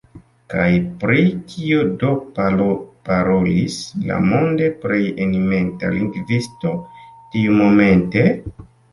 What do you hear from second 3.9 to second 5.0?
la monde plej